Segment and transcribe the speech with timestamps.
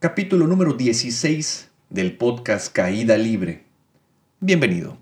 [0.00, 3.66] capítulo número 16 del podcast Caída Libre.
[4.40, 4.96] Bienvenido.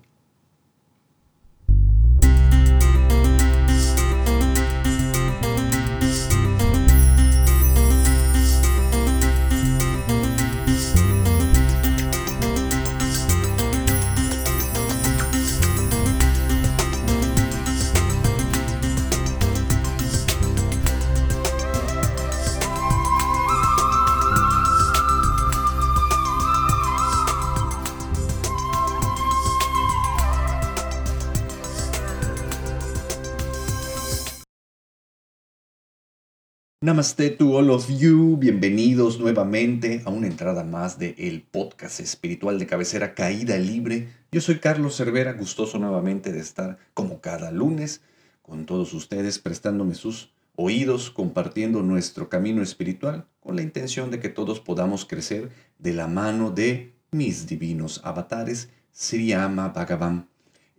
[36.89, 42.57] Namaste to all of you, bienvenidos nuevamente a una entrada más de el podcast espiritual
[42.57, 44.09] de cabecera Caída Libre.
[44.31, 48.01] Yo soy Carlos Cervera, gustoso nuevamente de estar como cada lunes
[48.41, 54.29] con todos ustedes, prestándome sus oídos, compartiendo nuestro camino espiritual con la intención de que
[54.29, 60.27] todos podamos crecer de la mano de mis divinos avatares, Sriyama Bhagavan.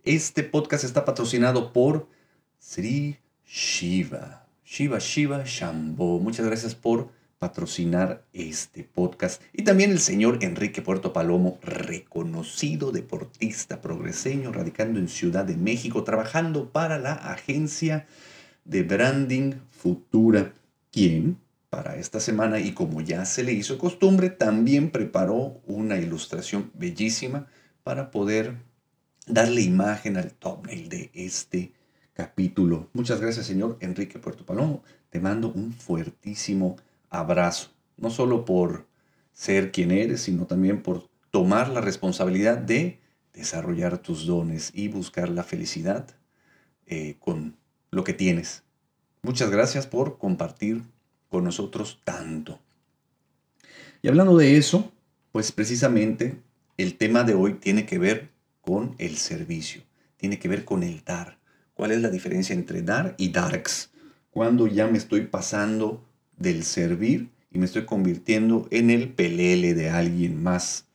[0.03, 2.09] Este podcast está patrocinado por
[2.59, 4.50] Sri Shiva.
[4.71, 6.19] Shiva Shiva Shambho.
[6.19, 9.41] Muchas gracias por patrocinar este podcast.
[9.51, 16.05] Y también el señor Enrique Puerto Palomo, reconocido deportista progreseño, radicando en Ciudad de México,
[16.05, 18.07] trabajando para la agencia
[18.63, 20.53] de branding Futura,
[20.89, 21.37] quien
[21.69, 27.45] para esta semana, y como ya se le hizo costumbre, también preparó una ilustración bellísima
[27.83, 28.55] para poder
[29.27, 31.73] darle imagen al thumbnail de este
[32.13, 32.89] capítulo.
[32.93, 34.83] Muchas gracias, señor Enrique Puerto Palomo.
[35.09, 36.77] Te mando un fuertísimo
[37.09, 38.85] abrazo, no solo por
[39.33, 42.99] ser quien eres, sino también por tomar la responsabilidad de
[43.33, 46.07] desarrollar tus dones y buscar la felicidad
[46.85, 47.55] eh, con
[47.89, 48.63] lo que tienes.
[49.21, 50.83] Muchas gracias por compartir
[51.29, 52.59] con nosotros tanto.
[54.01, 54.91] Y hablando de eso,
[55.31, 56.35] pues precisamente
[56.77, 58.29] el tema de hoy tiene que ver
[58.61, 59.83] con el servicio,
[60.17, 61.37] tiene que ver con el dar.
[61.81, 63.89] ¿Cuál es la diferencia entre dar y darks?
[64.29, 66.05] Cuando ya me estoy pasando
[66.37, 70.85] del servir y me estoy convirtiendo en el pelele de alguien más.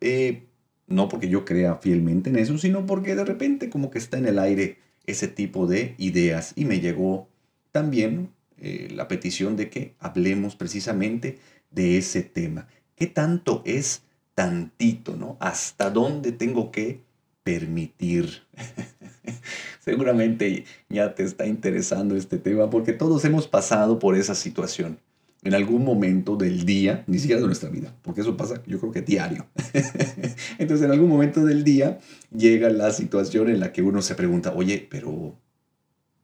[0.00, 0.42] Eh,
[0.88, 4.26] no porque yo crea fielmente en eso, sino porque de repente como que está en
[4.26, 6.54] el aire ese tipo de ideas.
[6.56, 7.28] Y me llegó
[7.70, 11.38] también eh, la petición de que hablemos precisamente
[11.70, 12.66] de ese tema.
[12.96, 14.02] ¿Qué tanto es
[14.34, 15.36] tantito, no?
[15.38, 17.02] ¿Hasta dónde tengo que
[17.44, 18.42] permitir?
[19.80, 24.98] Seguramente ya te está interesando este tema porque todos hemos pasado por esa situación
[25.42, 28.92] en algún momento del día, ni siquiera de nuestra vida, porque eso pasa yo creo
[28.92, 29.46] que diario.
[30.58, 32.00] Entonces en algún momento del día
[32.36, 35.38] llega la situación en la que uno se pregunta, oye, pero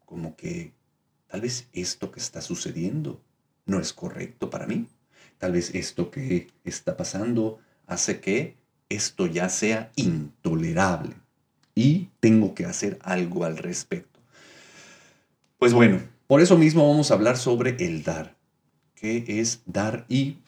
[0.04, 0.72] como que
[1.28, 3.22] tal vez esto que está sucediendo
[3.64, 4.88] no es correcto para mí.
[5.38, 8.56] Tal vez esto que está pasando hace que
[8.88, 11.21] esto ya sea intolerable
[11.74, 14.20] y tengo que hacer algo al respecto.
[15.58, 18.36] Pues bueno, por eso mismo vamos a hablar sobre el dar.
[18.94, 20.06] ¿Qué es dar?
[20.08, 20.38] Y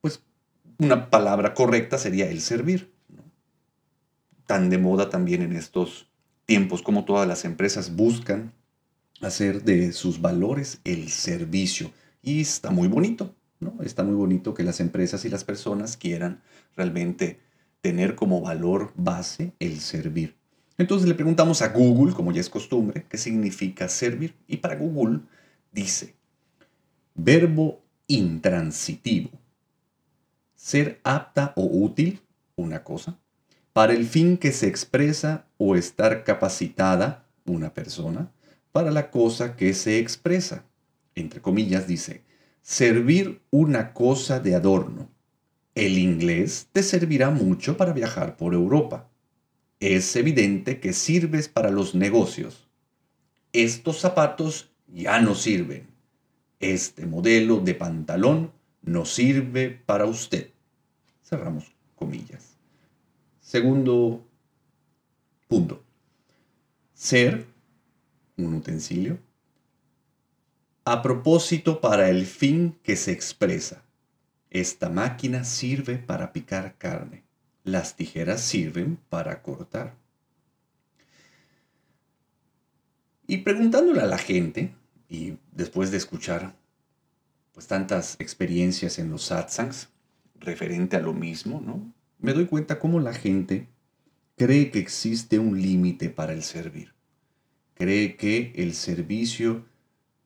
[0.00, 0.22] pues
[0.78, 2.92] una palabra correcta sería el servir.
[4.46, 6.08] Tan de moda también en estos
[6.46, 8.54] tiempos como todas las empresas buscan
[9.20, 11.92] hacer de sus valores el servicio.
[12.22, 13.74] Y está muy bonito, ¿no?
[13.82, 16.40] Está muy bonito que las empresas y las personas quieran
[16.74, 17.40] realmente
[17.80, 20.37] tener como valor base el servir.
[20.78, 24.36] Entonces le preguntamos a Google, como ya es costumbre, qué significa servir.
[24.46, 25.20] Y para Google
[25.72, 26.14] dice,
[27.16, 29.30] verbo intransitivo,
[30.54, 32.20] ser apta o útil,
[32.54, 33.18] una cosa,
[33.72, 38.30] para el fin que se expresa o estar capacitada, una persona,
[38.70, 40.64] para la cosa que se expresa.
[41.16, 42.22] Entre comillas dice,
[42.62, 45.10] servir una cosa de adorno.
[45.74, 49.07] El inglés te servirá mucho para viajar por Europa
[49.80, 52.68] es evidente que sirves para los negocios.
[53.52, 55.86] Estos zapatos ya no sirven.
[56.60, 58.52] Este modelo de pantalón
[58.82, 60.50] no sirve para usted.
[61.22, 62.56] Cerramos comillas.
[63.40, 64.26] Segundo
[65.46, 65.82] punto.
[66.94, 67.46] Ser
[68.36, 69.18] un utensilio
[70.84, 73.82] a propósito para el fin que se expresa.
[74.50, 77.27] Esta máquina sirve para picar carne.
[77.64, 79.94] Las tijeras sirven para cortar.
[83.26, 84.74] Y preguntándole a la gente,
[85.08, 86.54] y después de escuchar
[87.52, 89.88] pues tantas experiencias en los satsangs
[90.36, 91.92] referente a lo mismo, ¿no?
[92.20, 93.66] Me doy cuenta cómo la gente
[94.36, 96.94] cree que existe un límite para el servir.
[97.74, 99.64] Cree que el servicio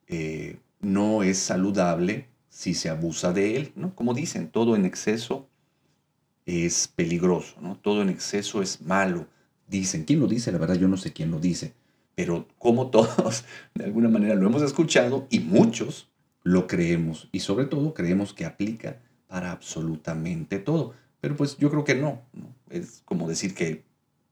[0.09, 3.95] eh, no es saludable si se abusa de él, ¿no?
[3.95, 5.49] Como dicen, todo en exceso
[6.47, 7.77] es peligroso, ¿no?
[7.77, 9.27] Todo en exceso es malo.
[9.69, 10.53] Dicen, ¿quién lo dice?
[10.53, 11.75] La verdad yo no sé quién lo dice,
[12.15, 13.45] pero como todos
[13.75, 16.09] de alguna manera lo hemos escuchado y muchos
[16.43, 20.95] lo creemos y sobre todo creemos que aplica para absolutamente todo.
[21.21, 22.23] Pero pues yo creo que no,
[22.69, 23.85] Es como decir que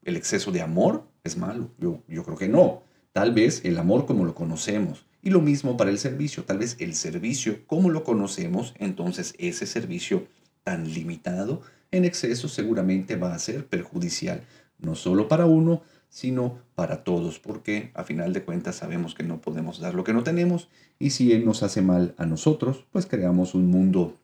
[0.05, 1.71] el exceso de amor es malo.
[1.79, 2.83] Yo, yo creo que no.
[3.13, 5.06] Tal vez el amor como lo conocemos.
[5.23, 6.45] Y lo mismo para el servicio.
[6.45, 10.27] Tal vez el servicio como lo conocemos, entonces ese servicio
[10.65, 14.43] tan limitado en exceso seguramente va a ser perjudicial,
[14.79, 19.41] no solo para uno, sino para todos, porque a final de cuentas sabemos que no
[19.41, 23.07] podemos dar lo que no tenemos y si Él nos hace mal a nosotros, pues
[23.07, 24.17] creamos un mundo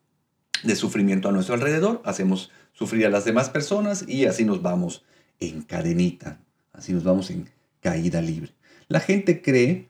[0.63, 5.05] de sufrimiento a nuestro alrededor, hacemos sufrir a las demás personas y así nos vamos
[5.39, 6.39] en cadenita,
[6.73, 7.49] así nos vamos en
[7.79, 8.51] caída libre.
[8.89, 9.87] La gente cree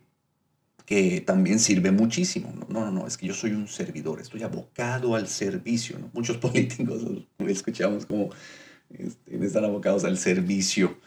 [0.88, 2.54] que también sirve muchísimo.
[2.70, 5.98] No, no, no, es que yo soy un servidor, estoy abocado al servicio.
[6.14, 7.04] Muchos políticos
[7.46, 8.30] escuchamos como
[8.90, 10.98] este, están abocados al servicio.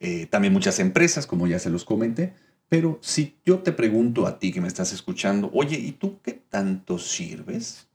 [0.00, 2.34] Eh, también muchas empresas, como ya se los comenté.
[2.68, 6.34] Pero si yo te pregunto a ti que me estás escuchando, oye, ¿y tú qué
[6.34, 7.86] tanto sirves?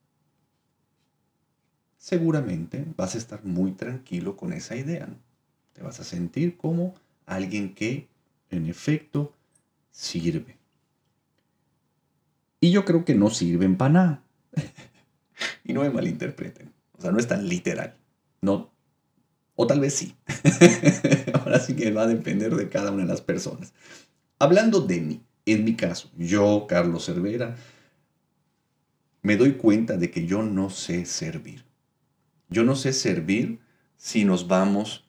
[2.00, 5.07] Seguramente vas a estar muy tranquilo con esa idea.
[5.74, 6.95] Te vas a sentir como
[7.27, 8.07] alguien que,
[8.50, 9.35] en efecto,
[9.91, 10.61] sirve.
[12.62, 14.24] Y yo creo que no sirven para nada.
[15.66, 16.72] y no me malinterpreten.
[16.98, 17.98] O sea, no es tan literal.
[18.40, 18.72] No.
[19.56, 20.16] O tal vez sí.
[21.34, 23.74] Ahora sí que va a depender de cada una de las personas.
[24.38, 27.58] Hablando de mí, en mi caso, yo, Carlos Cervera,
[29.24, 31.66] me doy cuenta de que yo no sé servir.
[32.50, 33.60] Yo no sé servir
[33.98, 35.06] si nos vamos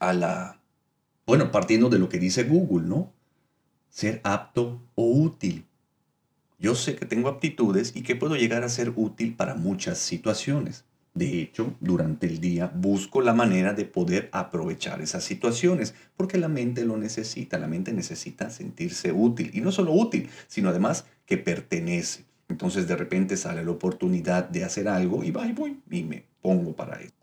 [0.00, 0.60] a la...
[1.26, 3.12] Bueno, partiendo de lo que dice Google, ¿no?
[3.90, 5.67] Ser apto o útil.
[6.60, 10.84] Yo sé que tengo aptitudes y que puedo llegar a ser útil para muchas situaciones.
[11.14, 16.48] De hecho, durante el día busco la manera de poder aprovechar esas situaciones, porque la
[16.48, 21.38] mente lo necesita, la mente necesita sentirse útil, y no solo útil, sino además que
[21.38, 22.24] pertenece.
[22.48, 26.24] Entonces de repente sale la oportunidad de hacer algo y va y voy y me
[26.42, 27.17] pongo para eso.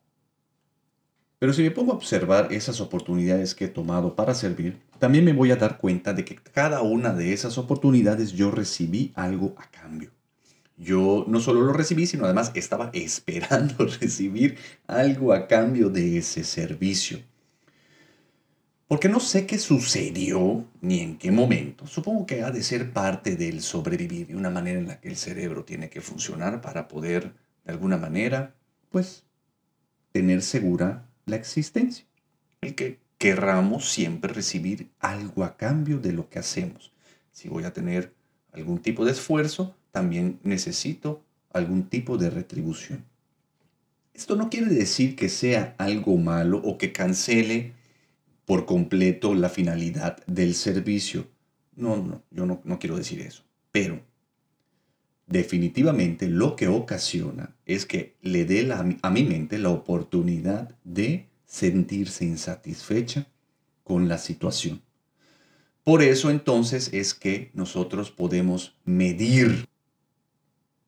[1.45, 5.31] Pero si me pongo a observar esas oportunidades que he tomado para servir, también me
[5.31, 9.69] voy a dar cuenta de que cada una de esas oportunidades yo recibí algo a
[9.69, 10.09] cambio.
[10.75, 14.57] Yo no solo lo recibí, sino además estaba esperando recibir
[14.87, 17.19] algo a cambio de ese servicio.
[18.87, 21.85] Porque no sé qué sucedió ni en qué momento.
[21.85, 25.15] Supongo que ha de ser parte del sobrevivir, de una manera en la que el
[25.15, 27.33] cerebro tiene que funcionar para poder,
[27.65, 28.55] de alguna manera,
[28.89, 29.27] pues,
[30.11, 32.05] tener segura la existencia.
[32.61, 36.91] El que querramos siempre recibir algo a cambio de lo que hacemos.
[37.31, 38.13] Si voy a tener
[38.51, 43.05] algún tipo de esfuerzo, también necesito algún tipo de retribución.
[44.13, 47.73] Esto no quiere decir que sea algo malo o que cancele
[48.45, 51.27] por completo la finalidad del servicio.
[51.75, 53.43] No, no, yo no, no quiero decir eso.
[53.71, 53.99] Pero
[55.27, 62.25] definitivamente lo que ocasiona es que le dé a mi mente la oportunidad de sentirse
[62.25, 63.27] insatisfecha
[63.83, 64.81] con la situación.
[65.83, 69.67] Por eso entonces es que nosotros podemos medir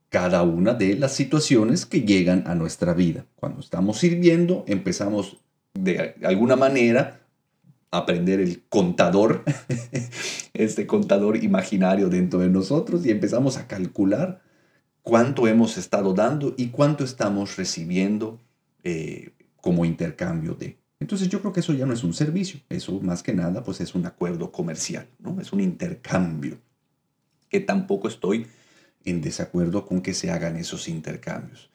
[0.10, 3.26] cada una de las situaciones que llegan a nuestra vida.
[3.36, 5.38] Cuando estamos sirviendo, empezamos
[5.74, 7.22] de alguna manera
[7.92, 9.44] aprender el contador,
[10.54, 14.42] este contador imaginario dentro de nosotros y empezamos a calcular
[15.02, 18.40] cuánto hemos estado dando y cuánto estamos recibiendo
[18.84, 20.78] eh, como intercambio de.
[21.00, 23.80] Entonces yo creo que eso ya no es un servicio, eso más que nada pues
[23.82, 25.40] es un acuerdo comercial, ¿no?
[25.40, 26.58] Es un intercambio,
[27.50, 28.48] que tampoco estoy
[29.06, 31.70] en desacuerdo con que se hagan esos intercambios.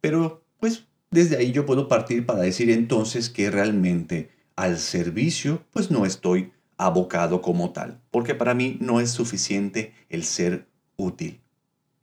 [0.00, 5.90] Pero pues desde ahí yo puedo partir para decir entonces que realmente al servicio pues
[5.90, 11.40] no estoy abocado como tal, porque para mí no es suficiente el ser útil.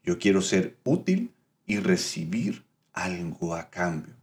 [0.03, 1.31] Yo quiero ser útil
[1.65, 4.15] y recibir algo a cambio.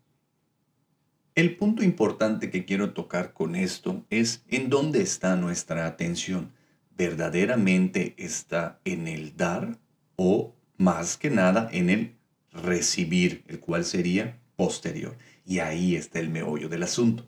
[1.34, 6.52] El punto importante que quiero tocar con esto es en dónde está nuestra atención.
[6.96, 9.78] ¿Verdaderamente está en el dar
[10.16, 12.16] o más que nada en el
[12.52, 15.16] recibir, el cual sería posterior?
[15.46, 17.25] Y ahí está el meollo del asunto.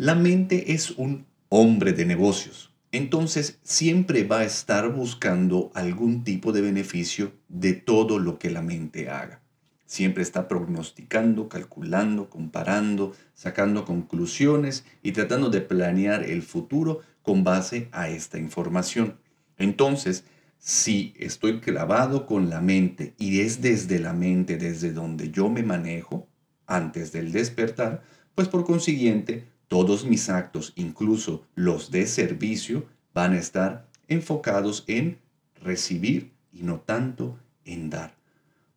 [0.00, 6.52] La mente es un hombre de negocios, entonces siempre va a estar buscando algún tipo
[6.52, 9.42] de beneficio de todo lo que la mente haga.
[9.84, 17.90] Siempre está prognosticando, calculando, comparando, sacando conclusiones y tratando de planear el futuro con base
[17.92, 19.18] a esta información.
[19.58, 20.24] Entonces,
[20.56, 25.62] si estoy clavado con la mente y es desde la mente desde donde yo me
[25.62, 26.26] manejo
[26.66, 28.02] antes del despertar,
[28.34, 35.20] pues por consiguiente todos mis actos, incluso los de servicio, van a estar enfocados en
[35.62, 38.16] recibir y no tanto en dar.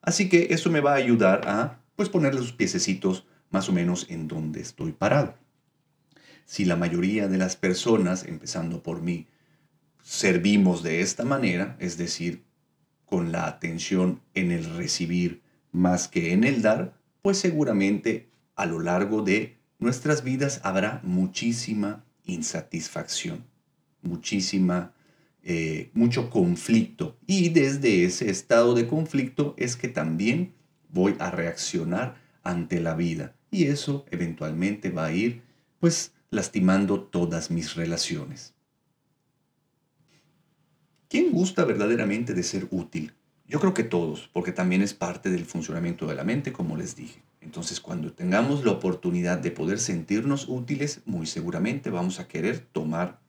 [0.04, 4.06] Así que eso me va a ayudar a pues ponerle sus piececitos más o menos
[4.12, 5.34] en donde estoy parado.
[6.46, 9.26] Si la mayoría de las personas, empezando por mí,
[10.04, 12.44] servimos de esta manera, es decir,
[13.08, 18.80] con la atención en el recibir más que en el dar, pues seguramente a lo
[18.80, 23.44] largo de nuestras vidas habrá muchísima insatisfacción,
[24.02, 24.94] muchísima,
[25.44, 27.18] eh, mucho conflicto.
[27.28, 30.54] Y desde ese estado de conflicto es que también
[30.90, 33.36] voy a reaccionar ante la vida.
[33.52, 35.44] Y eso eventualmente va a ir,
[35.80, 38.54] pues, lastimando todas mis relaciones.
[41.10, 43.14] ¿Quién gusta verdaderamente de ser útil?
[43.46, 46.96] Yo creo que todos, porque también es parte del funcionamiento de la mente, como les
[46.96, 47.22] dije.
[47.44, 53.20] Entonces, cuando tengamos la oportunidad de poder sentirnos útiles, muy seguramente vamos a querer tomar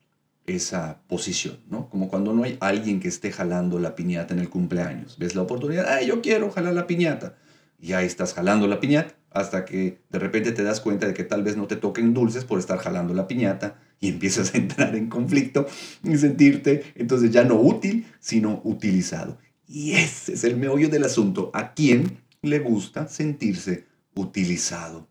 [0.46, 1.88] esa posición, ¿no?
[1.88, 5.18] Como cuando no hay alguien que esté jalando la piñata en el cumpleaños.
[5.18, 7.36] Ves la oportunidad, ¡ay, yo quiero jalar la piñata!
[7.80, 11.24] Y ahí estás jalando la piñata hasta que de repente te das cuenta de que
[11.24, 14.94] tal vez no te toquen dulces por estar jalando la piñata y empiezas a entrar
[14.94, 15.66] en conflicto
[16.04, 19.38] y sentirte entonces ya no útil, sino utilizado.
[19.66, 21.50] Y ese es el meollo del asunto.
[21.52, 25.08] ¿A quién le gusta sentirse utilizado?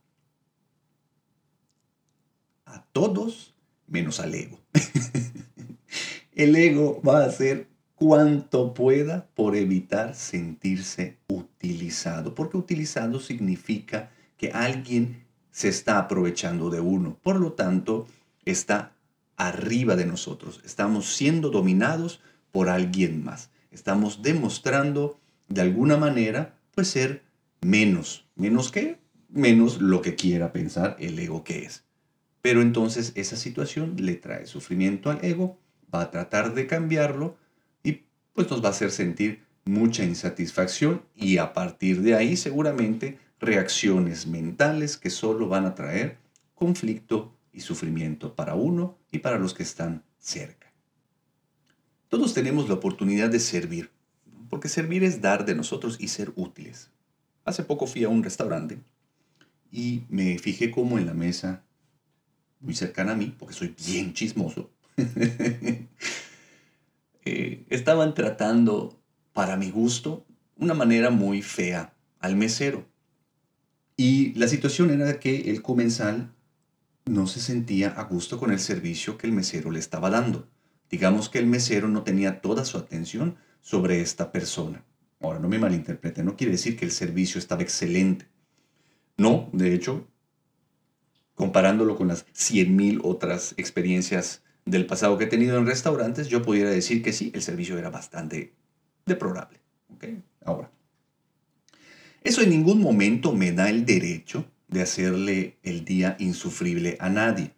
[2.65, 3.53] A todos
[3.88, 4.60] menos al ego.
[6.31, 14.51] el ego va a hacer cuanto pueda por evitar sentirse utilizado, porque utilizado significa que
[14.51, 17.17] alguien se está aprovechando de uno.
[17.22, 18.07] Por lo tanto,
[18.45, 18.93] está
[19.38, 20.62] arriba de nosotros.
[20.65, 23.51] Estamos siendo dominados por alguien más.
[23.72, 27.24] Estamos demostrando de alguna manera pues ser
[27.63, 28.27] menos.
[28.36, 29.00] ¿Menos qué?
[29.29, 31.84] Menos lo que quiera pensar el ego que es.
[32.41, 35.58] Pero entonces esa situación le trae sufrimiento al ego,
[35.93, 37.38] va a tratar de cambiarlo
[37.84, 38.03] y
[38.34, 44.27] pues nos va a hacer sentir mucha insatisfacción y a partir de ahí seguramente reacciones
[44.27, 46.17] mentales que solo van a traer
[46.53, 50.72] conflicto y sufrimiento para uno y para los que están cerca.
[52.10, 53.89] Todos tenemos la oportunidad de servir,
[54.50, 56.93] porque servir es dar de nosotros y ser útiles.
[57.46, 58.80] Hace poco fui a un restaurante
[59.72, 61.64] y me fijé como en la mesa,
[62.60, 64.72] muy cercana a mí, porque soy bien chismoso,
[67.26, 69.00] eh, estaban tratando,
[69.34, 70.26] para mi gusto,
[70.58, 72.86] una manera muy fea al mesero.
[73.98, 76.34] Y la situación era que el comensal
[77.06, 80.48] no se sentía a gusto con el servicio que el mesero le estaba dando.
[80.90, 84.84] Digamos que el mesero no tenía toda su atención sobre esta persona.
[85.24, 88.27] Ahora, no me malinterprete, no quiere decir que el servicio estaba excelente.
[89.15, 90.06] No, de hecho,
[91.34, 96.70] comparándolo con las 100.000 otras experiencias del pasado que he tenido en restaurantes, yo pudiera
[96.70, 98.53] decir que sí, el servicio era bastante
[99.06, 99.60] deplorable.
[100.44, 100.70] Ahora,
[102.22, 107.53] eso en ningún momento me da el derecho de hacerle el día insufrible a nadie.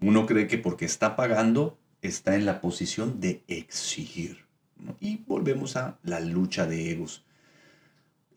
[0.00, 4.29] Uno cree que porque está pagando está en la posición de exigir.
[5.40, 7.24] Volvemos a la lucha de egos.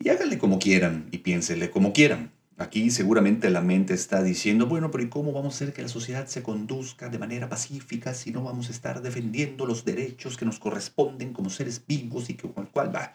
[0.00, 2.32] Y háganle como quieran y piénsenle como quieran.
[2.56, 5.88] Aquí seguramente la mente está diciendo, bueno, pero ¿y cómo vamos a hacer que la
[5.88, 10.46] sociedad se conduzca de manera pacífica si no vamos a estar defendiendo los derechos que
[10.46, 13.14] nos corresponden como seres vivos y que cual, cual va?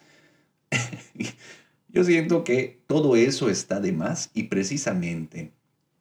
[1.89, 5.51] Yo siento que todo eso está de más y precisamente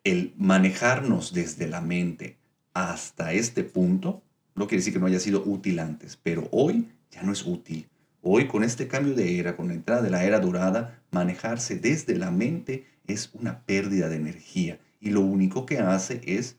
[0.04, 2.36] el manejarnos desde la mente
[2.74, 4.22] hasta este punto
[4.54, 7.88] no quiere decir que no haya sido útil antes, pero hoy ya no es útil.
[8.22, 12.16] Hoy con este cambio de era, con la entrada de la era dorada, manejarse desde
[12.16, 16.56] la mente es una pérdida de energía y lo único que hace es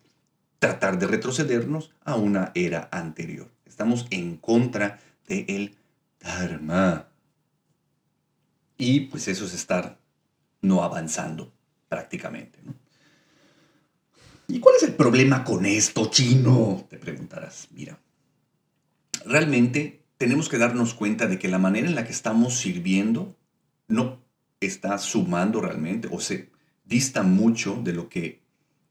[0.59, 3.51] tratar de retrocedernos a una era anterior.
[3.65, 5.75] Estamos en contra del el
[6.19, 7.07] Dharma.
[8.77, 9.99] Y pues eso es estar
[10.61, 11.53] no avanzando
[11.87, 12.59] prácticamente.
[14.47, 16.85] ¿Y cuál es el problema con esto, chino?
[16.89, 17.67] Te preguntarás.
[17.71, 17.99] Mira,
[19.25, 23.37] realmente tenemos que darnos cuenta de que la manera en la que estamos sirviendo
[23.87, 24.21] no
[24.59, 26.49] está sumando realmente o se
[26.83, 28.41] dista mucho de lo que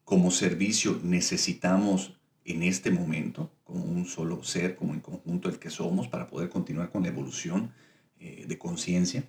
[0.05, 5.69] como servicio necesitamos en este momento, como un solo ser, como en conjunto el que
[5.69, 7.75] somos, para poder continuar con la evolución
[8.19, 9.23] eh, de conciencia.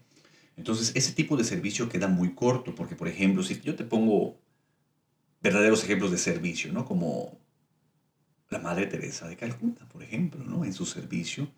[0.55, 4.39] Entonces, ese tipo de servicio queda muy corto, porque, por ejemplo, si yo te pongo
[5.41, 6.85] verdaderos ejemplos de servicio, ¿no?
[6.85, 7.37] Como
[8.49, 10.63] la Madre Teresa de Calcuta, por ejemplo, ¿no?
[10.63, 11.49] En su servicio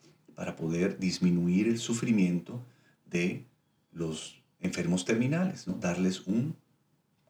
[0.42, 2.66] para poder disminuir el sufrimiento
[3.06, 3.46] de
[3.94, 5.76] los enfermos terminales, ¿no?
[5.76, 6.56] darles un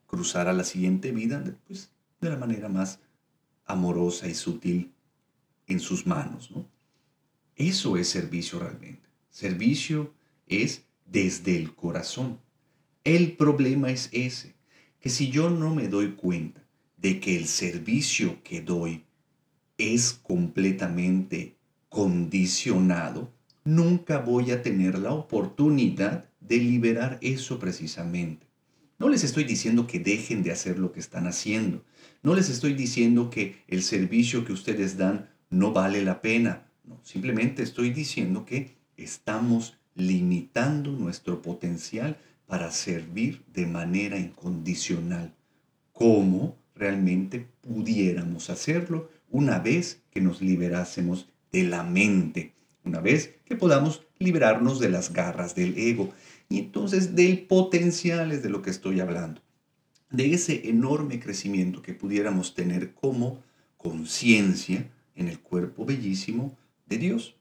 [0.07, 1.91] cruzar a la siguiente vida pues,
[2.21, 3.01] de la manera más
[3.65, 4.93] amorosa y sutil
[5.67, 6.51] en sus manos.
[6.51, 6.65] ¿no?
[7.57, 9.09] Eso es servicio realmente.
[9.29, 10.13] Servicio
[10.47, 12.39] es desde el corazón.
[13.03, 14.55] El problema es ese,
[15.01, 16.63] que si yo no me doy cuenta
[16.95, 19.03] de que el servicio que doy
[19.77, 21.57] es completamente
[21.91, 23.33] condicionado,
[23.65, 28.47] nunca voy a tener la oportunidad de liberar eso precisamente.
[28.97, 31.83] No les estoy diciendo que dejen de hacer lo que están haciendo.
[32.23, 36.63] No les estoy diciendo que el servicio que ustedes dan no vale la pena.
[36.85, 42.17] No, simplemente estoy diciendo que estamos limitando nuestro potencial
[42.47, 45.33] para servir de manera incondicional.
[45.91, 52.53] ¿Cómo realmente pudiéramos hacerlo una vez que nos liberásemos de la mente?
[52.83, 56.13] Una vez que podamos liberarnos de las garras del ego.
[56.47, 59.41] Y entonces del potencial es de lo que estoy hablando,
[60.09, 63.41] de ese enorme crecimiento que pudiéramos tener como
[63.77, 67.35] conciencia en el cuerpo bellísimo de Dios.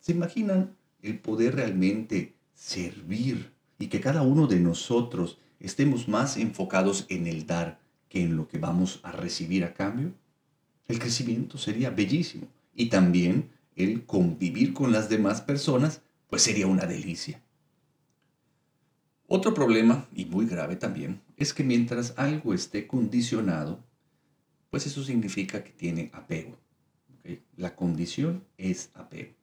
[0.00, 7.06] ¿Se imaginan el poder realmente servir y que cada uno de nosotros estemos más enfocados
[7.08, 10.12] en el dar que en lo que vamos a recibir a cambio?
[10.86, 16.86] El crecimiento sería bellísimo y también el convivir con las demás personas pues sería una
[16.86, 17.42] delicia.
[19.26, 23.84] Otro problema, y muy grave también, es que mientras algo esté condicionado,
[24.70, 26.58] pues eso significa que tiene apego.
[27.56, 29.34] La condición es apego.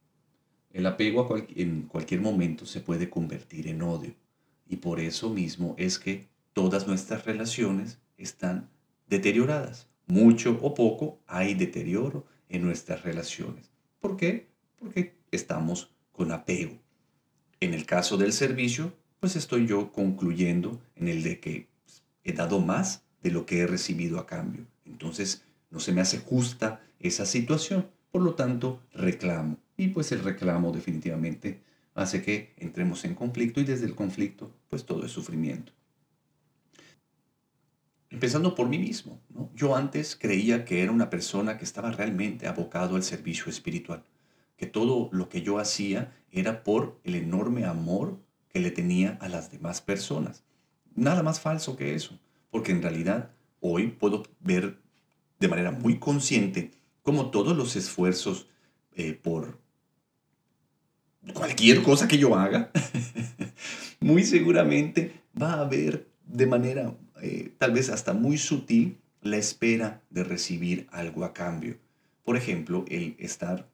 [0.72, 4.13] El apego en cualquier momento se puede convertir en odio.
[4.67, 8.69] Y por eso mismo es que todas nuestras relaciones están
[9.07, 9.88] deterioradas.
[10.05, 13.72] Mucho o poco hay deterioro en nuestras relaciones.
[14.00, 14.48] ¿Por qué?
[14.77, 16.77] Porque estamos con apego.
[17.60, 21.68] En el caso del servicio, pues estoy yo concluyendo en el de que
[22.24, 24.65] he dado más de lo que he recibido a cambio.
[24.86, 29.58] Entonces, no se me hace justa esa situación, por lo tanto, reclamo.
[29.76, 31.62] Y pues el reclamo definitivamente
[31.93, 35.74] hace que entremos en conflicto y desde el conflicto, pues todo es sufrimiento.
[38.10, 39.20] Empezando por mí mismo,
[39.56, 44.04] yo antes creía que era una persona que estaba realmente abocado al servicio espiritual,
[44.56, 48.17] que todo lo que yo hacía era por el enorme amor
[48.60, 50.43] le tenía a las demás personas.
[50.96, 54.80] Nada más falso que eso, porque en realidad hoy puedo ver
[55.39, 56.72] de manera muy consciente
[57.04, 58.48] cómo todos los esfuerzos
[58.96, 59.60] eh, por
[61.34, 62.72] cualquier cosa que yo haga,
[64.00, 70.01] muy seguramente va a haber de manera eh, tal vez hasta muy sutil la espera
[70.10, 71.77] de recibir algo a cambio.
[72.23, 73.67] Por ejemplo, el estar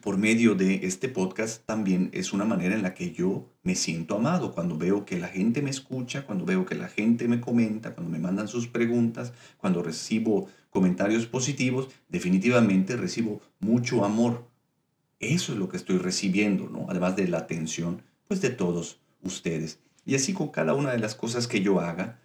[0.00, 4.16] por medio de este podcast también es una manera en la que yo me siento
[4.16, 7.94] amado, cuando veo que la gente me escucha, cuando veo que la gente me comenta,
[7.94, 14.46] cuando me mandan sus preguntas, cuando recibo comentarios positivos, definitivamente recibo mucho amor.
[15.18, 16.86] Eso es lo que estoy recibiendo, ¿no?
[16.88, 19.80] Además de la atención, pues de todos ustedes.
[20.06, 22.19] Y así con cada una de las cosas que yo haga,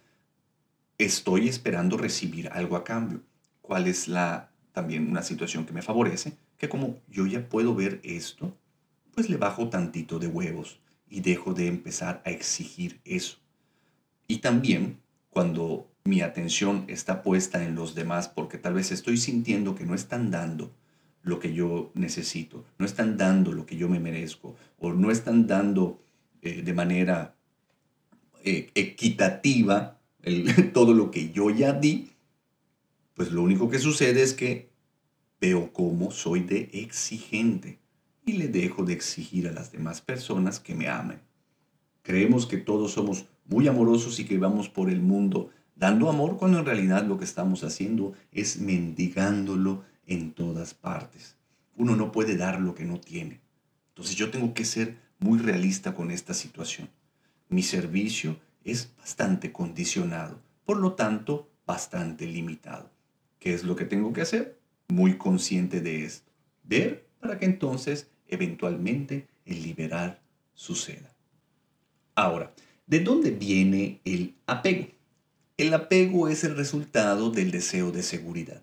[0.98, 3.20] estoy esperando recibir algo a cambio.
[3.62, 6.36] ¿Cuál es la también una situación que me favorece?
[6.58, 8.56] que como yo ya puedo ver esto,
[9.14, 13.38] pues le bajo tantito de huevos y dejo de empezar a exigir eso.
[14.26, 14.98] Y también
[15.30, 19.94] cuando mi atención está puesta en los demás porque tal vez estoy sintiendo que no
[19.94, 20.72] están dando
[21.22, 25.46] lo que yo necesito, no están dando lo que yo me merezco o no están
[25.46, 26.00] dando
[26.42, 27.34] eh, de manera
[28.44, 29.95] eh, equitativa
[30.72, 32.10] todo lo que yo ya di,
[33.14, 34.76] pues lo único que sucede es que
[35.40, 37.78] Veo cómo soy de exigente
[38.24, 41.20] y le dejo de exigir a las demás personas que me amen.
[42.02, 46.58] Creemos que todos somos muy amorosos y que vamos por el mundo dando amor cuando
[46.58, 51.36] en realidad lo que estamos haciendo es mendigándolo en todas partes.
[51.76, 53.40] Uno no puede dar lo que no tiene.
[53.88, 56.88] Entonces yo tengo que ser muy realista con esta situación.
[57.50, 58.36] Mi servicio
[58.66, 62.90] es bastante condicionado, por lo tanto, bastante limitado.
[63.38, 64.56] ¿Qué es lo que tengo que hacer?
[64.88, 66.30] muy consciente de esto.
[66.64, 70.20] Ver para que entonces eventualmente el liberar
[70.54, 71.12] suceda.
[72.14, 72.52] Ahora,
[72.86, 74.88] ¿de dónde viene el apego?
[75.56, 78.62] El apego es el resultado del deseo de seguridad.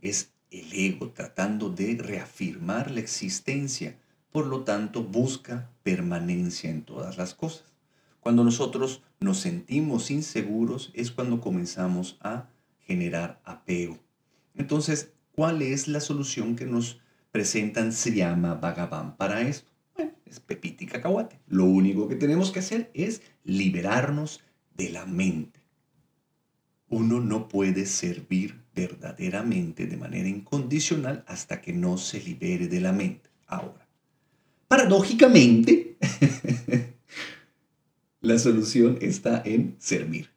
[0.00, 3.96] Es el ego tratando de reafirmar la existencia,
[4.32, 7.64] por lo tanto busca permanencia en todas las cosas.
[8.20, 12.48] Cuando nosotros nos sentimos inseguros es cuando comenzamos a
[12.86, 13.98] generar apego.
[14.54, 17.00] Entonces, ¿Cuál es la solución que nos
[17.32, 19.70] presentan llama Bhagavan para esto.
[19.94, 21.40] Bueno, es pepita y cacahuate.
[21.46, 24.42] Lo único que tenemos que hacer es liberarnos
[24.76, 25.60] de la mente.
[26.88, 32.92] Uno no puede servir verdaderamente de manera incondicional hasta que no se libere de la
[32.92, 33.30] mente.
[33.46, 33.86] Ahora,
[34.66, 35.96] paradójicamente,
[38.20, 40.30] la solución está en servir.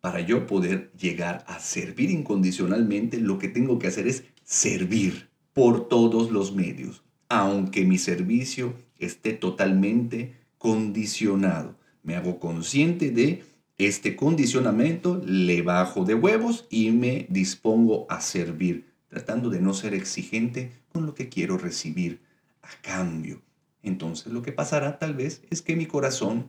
[0.00, 5.88] Para yo poder llegar a servir incondicionalmente, lo que tengo que hacer es servir por
[5.88, 11.76] todos los medios, aunque mi servicio esté totalmente condicionado.
[12.02, 13.44] Me hago consciente de
[13.78, 19.94] este condicionamiento, le bajo de huevos y me dispongo a servir, tratando de no ser
[19.94, 22.20] exigente con lo que quiero recibir
[22.62, 23.40] a cambio.
[23.82, 26.48] Entonces lo que pasará tal vez es que mi corazón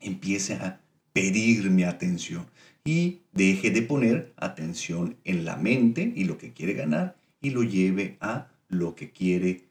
[0.00, 0.80] empiece a
[1.12, 2.46] pedir mi atención
[2.84, 7.62] y deje de poner atención en la mente y lo que quiere ganar y lo
[7.62, 9.64] lleve a lo que quiere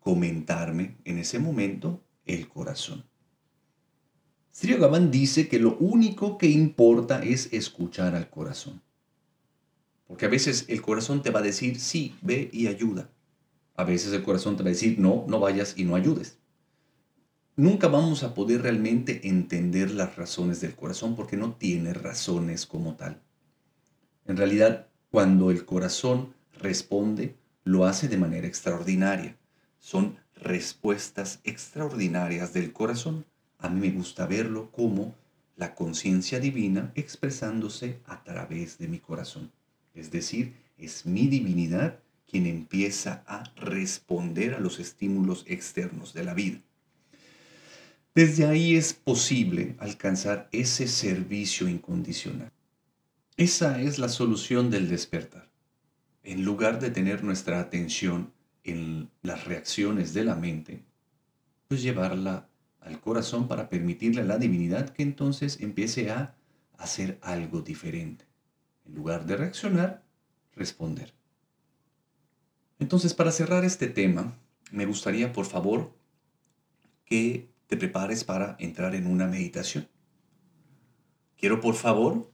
[0.00, 3.04] comentarme en ese momento el corazón.
[4.52, 4.74] Sri
[5.10, 8.80] dice que lo único que importa es escuchar al corazón.
[10.06, 13.10] Porque a veces el corazón te va a decir, sí, ve y ayuda.
[13.74, 16.38] A veces el corazón te va a decir, no, no vayas y no ayudes.
[17.58, 22.96] Nunca vamos a poder realmente entender las razones del corazón porque no tiene razones como
[22.96, 23.22] tal.
[24.26, 29.38] En realidad, cuando el corazón responde, lo hace de manera extraordinaria.
[29.78, 33.24] Son respuestas extraordinarias del corazón.
[33.56, 35.14] A mí me gusta verlo como
[35.56, 39.50] la conciencia divina expresándose a través de mi corazón.
[39.94, 46.34] Es decir, es mi divinidad quien empieza a responder a los estímulos externos de la
[46.34, 46.60] vida.
[48.16, 52.50] Desde ahí es posible alcanzar ese servicio incondicional.
[53.36, 55.50] Esa es la solución del despertar
[56.26, 58.32] en lugar de tener nuestra atención
[58.64, 60.82] en las reacciones de la mente,
[61.68, 62.48] pues llevarla
[62.80, 66.34] al corazón para permitirle a la divinidad que entonces empiece a
[66.78, 68.24] hacer algo diferente.
[68.86, 70.02] En lugar de reaccionar,
[70.54, 71.12] responder.
[72.78, 74.38] Entonces, para cerrar este tema,
[74.72, 75.92] me gustaría, por favor,
[77.04, 79.88] que te prepares para entrar en una meditación.
[81.36, 82.32] Quiero, por favor,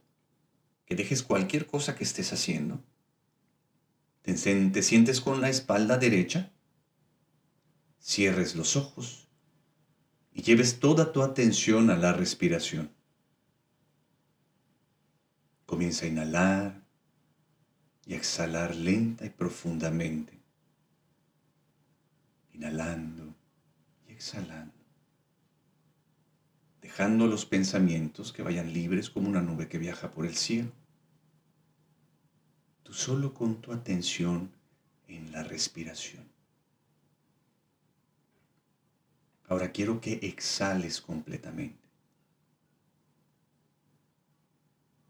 [0.85, 2.83] que dejes cualquier cosa que estés haciendo
[4.23, 6.51] te, sientes con la espalda derecha,
[7.99, 9.27] cierres los ojos
[10.31, 12.89] y lleves toda tu atención a la respiración.
[15.65, 16.83] Comienza a inhalar
[18.05, 20.39] y a exhalar lenta y profundamente.
[22.53, 23.35] Inhalando
[24.07, 24.82] y exhalando.
[26.83, 30.71] Dejando los pensamientos que vayan libres como una nube que viaja por el cielo
[32.93, 34.51] solo con tu atención
[35.07, 36.23] en la respiración.
[39.47, 41.89] Ahora quiero que exhales completamente.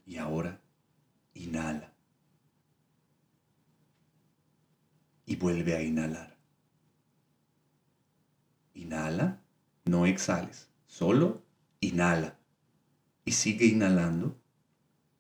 [0.06, 0.60] Y ahora
[1.34, 1.94] inhala.
[5.26, 6.36] Y vuelve a inhalar.
[8.74, 9.40] Inhala,
[9.86, 11.43] no exhales, solo
[11.88, 12.38] inhala.
[13.26, 14.38] Y sigue inhalando.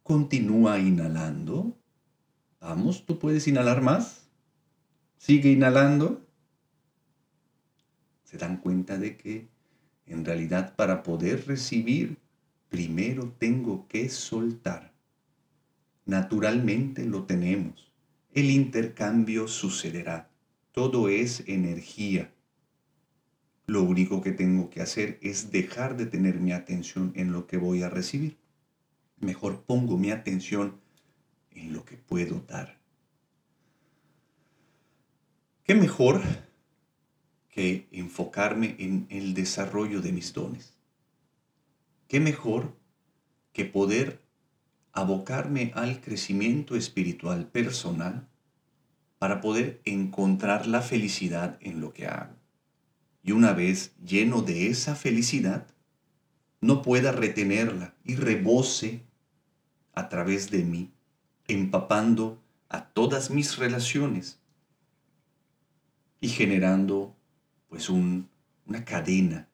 [0.04, 1.78] Continúa inhalando
[2.64, 4.30] Vamos, tú puedes inhalar más.
[5.18, 6.26] Sigue inhalando.
[8.24, 9.50] Se dan cuenta de que
[10.06, 12.20] en realidad para poder recibir,
[12.70, 14.94] primero tengo que soltar.
[16.06, 17.92] Naturalmente lo tenemos.
[18.34, 20.32] El intercambio sucederá.
[20.72, 22.33] Todo es energía.
[23.66, 27.58] Lo único que tengo que hacer es dejar de tener mi atención en lo que
[27.58, 28.38] voy a recibir.
[29.20, 30.82] Mejor pongo mi atención
[31.52, 32.78] en lo que puedo dar.
[35.64, 36.22] ¿Qué mejor
[37.50, 40.74] que enfocarme en el desarrollo de mis dones?
[42.10, 42.76] ¿Qué mejor
[43.54, 44.20] que poder
[44.92, 48.28] abocarme al crecimiento espiritual personal
[49.20, 52.43] para poder encontrar la felicidad en lo que hago?
[53.24, 55.66] Y una vez lleno de esa felicidad,
[56.62, 59.02] no pueda retenerla y rebose
[59.94, 60.92] a través de mí
[61.48, 64.40] empapando a todas mis relaciones
[66.22, 67.16] y generando
[67.68, 69.50] pues una cadena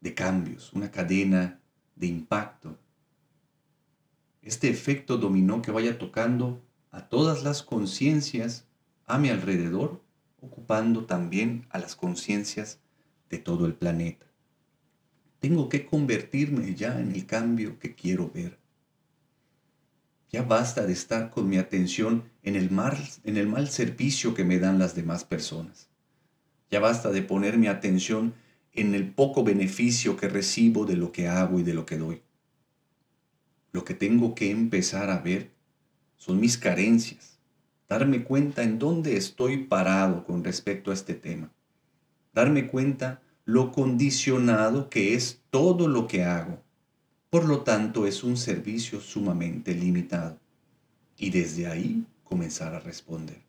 [0.00, 1.60] de cambios, una cadena
[1.94, 2.78] de impacto.
[4.42, 8.66] Este efecto dominó que vaya tocando a todas las conciencias
[9.06, 10.02] a mi alrededor,
[10.40, 12.78] ocupando también a las conciencias
[13.30, 14.26] de todo el planeta.
[15.40, 18.58] Tengo que convertirme ya en el cambio que quiero ver.
[20.30, 24.44] Ya basta de estar con mi atención en el, mal, en el mal servicio que
[24.44, 25.88] me dan las demás personas.
[26.70, 28.34] Ya basta de poner mi atención
[28.72, 32.22] en el poco beneficio que recibo de lo que hago y de lo que doy.
[33.72, 35.50] Lo que tengo que empezar a ver
[36.16, 37.35] son mis carencias,
[37.88, 41.50] darme cuenta en dónde estoy parado con respecto a este tema,
[42.32, 46.60] darme cuenta lo condicionado que es todo lo que hago.
[47.30, 50.36] Por lo tanto, es un servicio sumamente limitado.
[51.16, 53.40] Y desde ahí comenzar a responder.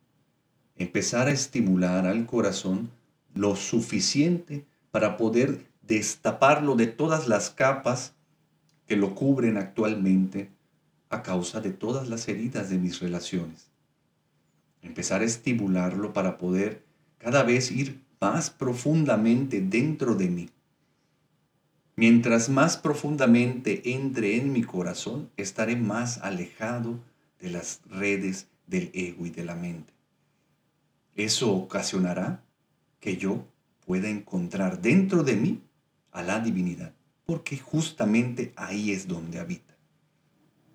[0.77, 2.91] Empezar a estimular al corazón
[3.33, 8.13] lo suficiente para poder destaparlo de todas las capas
[8.87, 10.49] que lo cubren actualmente
[11.09, 13.66] a causa de todas las heridas de mis relaciones.
[14.81, 16.83] Empezar a estimularlo para poder
[17.17, 20.49] cada vez ir más profundamente dentro de mí.
[21.95, 26.99] Mientras más profundamente entre en mi corazón, estaré más alejado
[27.39, 29.93] de las redes del ego y de la mente.
[31.15, 32.43] Eso ocasionará
[32.99, 33.47] que yo
[33.85, 35.61] pueda encontrar dentro de mí
[36.11, 36.93] a la divinidad,
[37.25, 39.75] porque justamente ahí es donde habita.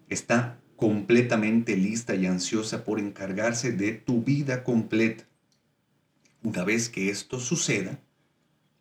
[0.08, 5.22] Está completamente lista y ansiosa por encargarse de tu vida completa.
[6.42, 8.00] Una vez que esto suceda,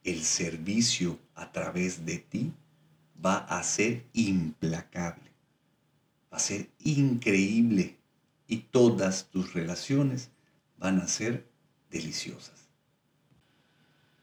[0.03, 2.53] el servicio a través de ti
[3.23, 5.29] va a ser implacable,
[6.33, 7.97] va a ser increíble
[8.47, 10.31] y todas tus relaciones
[10.79, 11.45] van a ser
[11.91, 12.67] deliciosas.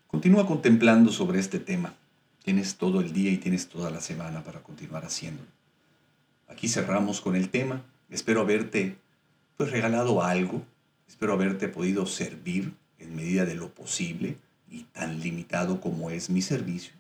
[0.09, 1.95] Continúa contemplando sobre este tema.
[2.43, 5.58] Tienes todo el día y tienes toda la semana para continuar haciéndolo.
[6.49, 7.85] Aquí cerramos con el tema.
[8.11, 8.97] Espero haberte
[9.57, 10.65] pues regalado algo.
[11.07, 14.37] Espero haberte podido servir en medida de lo posible
[14.69, 16.93] y tan limitado como es mi servicio.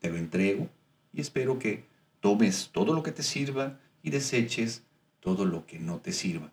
[0.00, 0.68] Te lo entrego
[1.12, 1.84] y espero que
[2.20, 4.82] tomes todo lo que te sirva y deseches
[5.20, 6.52] todo lo que no te sirva.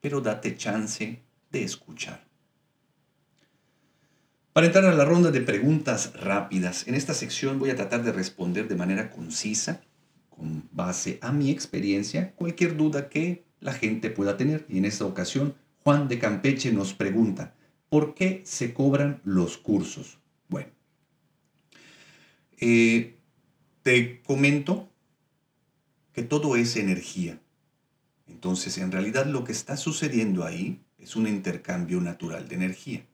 [0.00, 2.24] Pero date chance de escuchar.
[4.52, 8.12] Para entrar a la ronda de preguntas rápidas, en esta sección voy a tratar de
[8.12, 9.80] responder de manera concisa,
[10.40, 14.64] con base a mi experiencia, cualquier duda que la gente pueda tener.
[14.70, 17.54] Y en esta ocasión, Juan de Campeche nos pregunta,
[17.90, 20.18] ¿por qué se cobran los cursos?
[20.48, 20.70] Bueno,
[22.58, 23.18] eh,
[23.82, 24.88] te comento
[26.14, 27.38] que todo es energía.
[28.26, 33.04] Entonces, en realidad lo que está sucediendo ahí es un intercambio natural de energía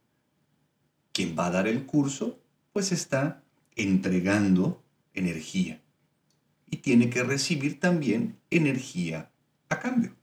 [1.16, 2.38] quien va a dar el curso,
[2.74, 3.42] pues está
[3.74, 4.84] entregando
[5.14, 5.80] energía
[6.68, 9.30] y tiene que recibir también energía
[9.68, 10.14] a cambio.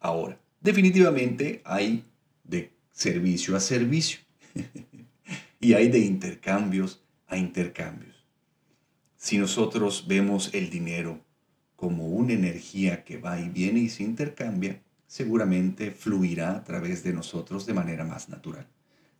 [0.00, 2.04] Ahora, definitivamente hay
[2.42, 4.20] de servicio a servicio
[5.60, 8.26] y hay de intercambios a intercambios.
[9.16, 11.24] Si nosotros vemos el dinero
[11.76, 17.12] como una energía que va y viene y se intercambia, seguramente fluirá a través de
[17.12, 18.66] nosotros de manera más natural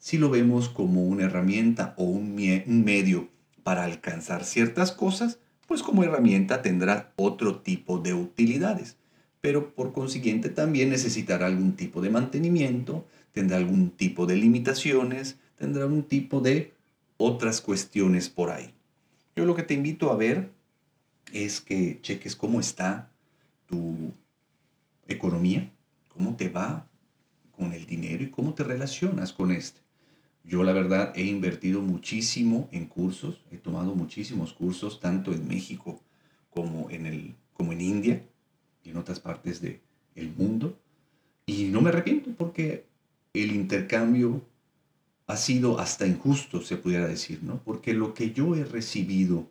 [0.04, 3.30] si lo vemos como una herramienta o un, medio
[3.62, 5.38] para alcanzar ciertas cosas,
[5.74, 8.96] pues como herramienta tendrá otro tipo de utilidades.
[9.40, 15.86] Pero por consiguiente también necesitará algún tipo de mantenimiento, tendrá algún tipo de limitaciones, tendrá
[15.86, 16.74] un tipo de
[17.16, 18.72] otras cuestiones por ahí.
[19.34, 20.52] Yo lo que te invito a ver
[21.32, 23.10] es que cheques cómo está
[23.66, 24.12] tu
[25.08, 25.72] economía,
[26.06, 26.86] cómo te va
[27.58, 29.80] con el dinero y cómo te relacionas con este.
[30.44, 36.00] Yo la verdad he invertido muchísimo en cursos, he tomado muchísimos cursos tanto en México
[36.50, 38.22] como en, el, como en India
[38.84, 39.80] y en otras partes del
[40.36, 40.78] mundo.
[41.46, 42.84] Y no me arrepiento porque
[43.32, 44.42] el intercambio
[45.26, 47.62] ha sido hasta injusto, se pudiera decir, ¿no?
[47.64, 49.48] Porque lo que yo he recibido,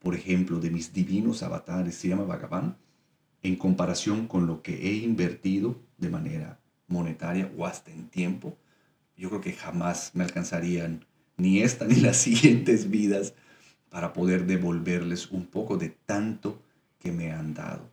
[0.00, 2.76] por ejemplo, de mis divinos avatares, se llama Bhagavan,
[3.42, 8.56] en comparación con lo que he invertido de manera monetaria o hasta en tiempo,
[9.18, 11.04] yo creo que jamás me alcanzarían
[11.36, 13.34] ni esta ni las siguientes vidas
[13.90, 16.62] para poder devolverles un poco de tanto
[16.98, 17.90] que me han dado.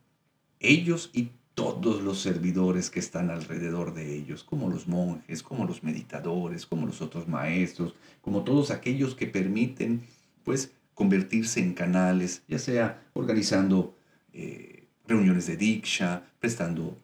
[0.60, 5.84] Ellos y todos los servidores que están alrededor de ellos, como los monjes, como los
[5.84, 10.02] meditadores, como los otros maestros, como todos aquellos que permiten,
[10.44, 13.98] pues, convertirse en canales, ya sea organizando
[14.34, 16.98] eh, reuniones de diksha, prestando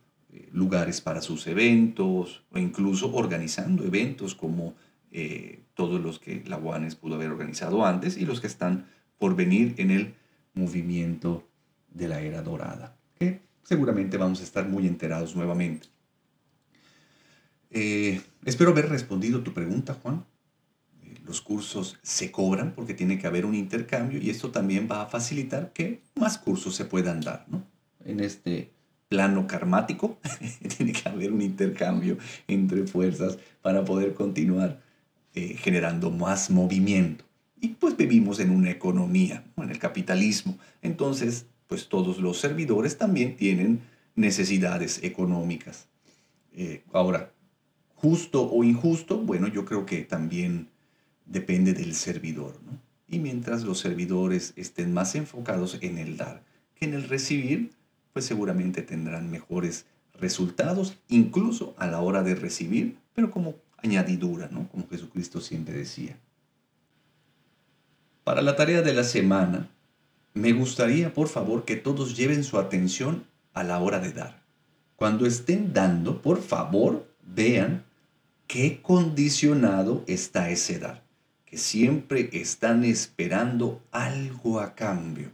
[0.51, 4.75] lugares para sus eventos o incluso organizando eventos como
[5.11, 8.85] eh, todos los que la UANES pudo haber organizado antes y los que están
[9.17, 10.13] por venir en el
[10.53, 11.47] movimiento
[11.89, 15.87] de la era dorada, que seguramente vamos a estar muy enterados nuevamente.
[17.69, 20.25] Eh, espero haber respondido tu pregunta, Juan.
[21.03, 25.01] Eh, los cursos se cobran porque tiene que haber un intercambio y esto también va
[25.01, 27.63] a facilitar que más cursos se puedan dar ¿no?
[28.05, 28.71] en este
[29.11, 30.17] plano karmático,
[30.77, 34.79] tiene que haber un intercambio entre fuerzas para poder continuar
[35.35, 37.25] eh, generando más movimiento.
[37.59, 40.57] Y pues vivimos en una economía, en el capitalismo.
[40.81, 43.81] Entonces, pues todos los servidores también tienen
[44.15, 45.89] necesidades económicas.
[46.53, 47.33] Eh, ahora,
[47.95, 50.69] justo o injusto, bueno, yo creo que también
[51.25, 52.57] depende del servidor.
[53.09, 56.43] Y mientras los servidores estén más enfocados en el dar
[56.75, 57.71] que en el recibir,
[58.13, 59.85] pues seguramente tendrán mejores
[60.19, 64.67] resultados, incluso a la hora de recibir, pero como añadidura, ¿no?
[64.69, 66.17] Como Jesucristo siempre decía.
[68.23, 69.69] Para la tarea de la semana,
[70.33, 74.41] me gustaría, por favor, que todos lleven su atención a la hora de dar.
[74.95, 77.83] Cuando estén dando, por favor, vean
[78.47, 81.03] qué condicionado está ese dar,
[81.45, 85.31] que siempre están esperando algo a cambio.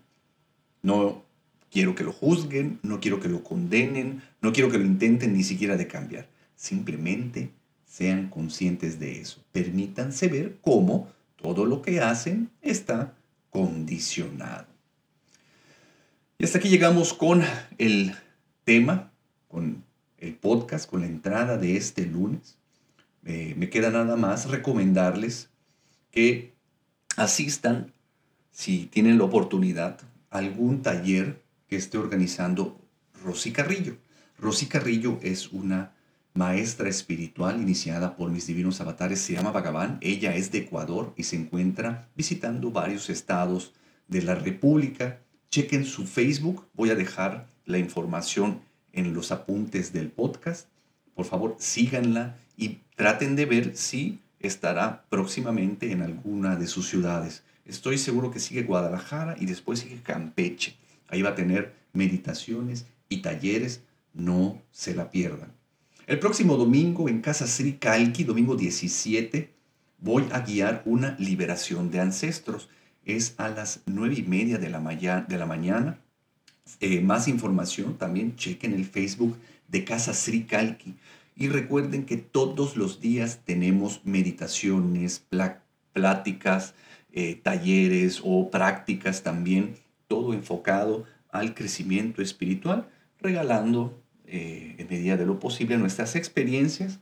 [0.81, 1.26] No
[1.71, 5.43] quiero que lo juzguen, no quiero que lo condenen, no quiero que lo intenten ni
[5.43, 6.27] siquiera de cambiar.
[6.55, 7.51] Simplemente
[7.85, 9.43] sean conscientes de eso.
[9.51, 13.13] Permítanse ver cómo todo lo que hacen está
[13.49, 14.67] condicionado.
[16.37, 17.43] Y hasta aquí llegamos con
[17.77, 18.13] el
[18.63, 19.11] tema,
[19.47, 19.83] con
[20.19, 22.57] el podcast, con la entrada de este lunes.
[23.25, 25.49] Eh, me queda nada más recomendarles
[26.11, 26.53] que
[27.15, 27.91] asistan,
[28.51, 29.99] si tienen la oportunidad,
[30.29, 32.79] algún taller que esté organizando
[33.23, 33.97] Rosy Carrillo.
[34.39, 35.93] Rosy Carrillo es una
[36.33, 39.97] maestra espiritual iniciada por mis divinos avatares, se llama Bhagavan.
[40.01, 43.73] Ella es de Ecuador y se encuentra visitando varios estados
[44.07, 45.19] de la República.
[45.49, 48.61] Chequen su Facebook, voy a dejar la información
[48.93, 50.67] en los apuntes del podcast.
[51.15, 57.43] Por favor, síganla y traten de ver si estará próximamente en alguna de sus ciudades.
[57.65, 60.75] Estoy seguro que sigue Guadalajara y después sigue Campeche.
[61.07, 63.81] Ahí va a tener meditaciones y talleres.
[64.13, 65.51] No se la pierdan.
[66.07, 69.53] El próximo domingo en Casa Sri Kalki, domingo 17,
[69.99, 72.69] voy a guiar una liberación de ancestros.
[73.05, 75.99] Es a las nueve y media de la, de la mañana.
[76.79, 80.95] Eh, más información también chequen el Facebook de Casa Sri Kalki.
[81.35, 85.23] Y recuerden que todos los días tenemos meditaciones,
[85.93, 86.73] pláticas,
[87.11, 89.75] eh, talleres o prácticas también,
[90.07, 92.87] todo enfocado al crecimiento espiritual,
[93.19, 96.99] regalando eh, en medida de lo posible nuestras experiencias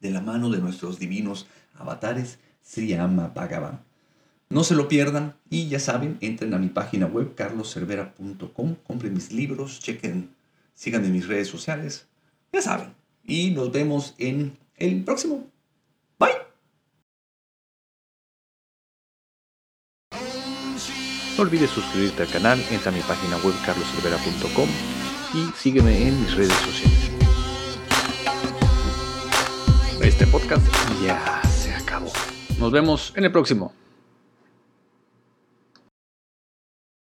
[0.00, 3.80] de la mano de nuestros divinos avatares Sri Ama Bhagavan.
[4.50, 9.32] No se lo pierdan y ya saben, entren a mi página web carloscervera.com, compren mis
[9.32, 10.30] libros, chequen,
[10.74, 12.06] sigan en mis redes sociales,
[12.52, 12.94] ya saben.
[13.24, 15.46] Y nos vemos en el próximo.
[16.18, 16.47] Bye.
[21.38, 24.68] No olvides suscribirte al canal, entra a mi página web carloscervera.com
[25.34, 27.12] y sígueme en mis redes sociales.
[30.02, 30.66] Este podcast
[31.00, 32.10] ya se acabó.
[32.58, 33.72] Nos vemos en el próximo.